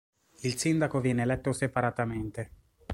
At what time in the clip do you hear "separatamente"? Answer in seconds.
1.53-2.51